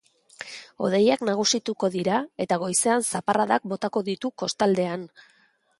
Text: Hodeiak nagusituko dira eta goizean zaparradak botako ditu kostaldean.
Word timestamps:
Hodeiak 0.85 1.25
nagusituko 1.29 1.89
dira 1.97 2.17
eta 2.47 2.59
goizean 2.65 3.07
zaparradak 3.13 3.69
botako 3.75 4.05
ditu 4.13 4.35
kostaldean. 4.45 5.11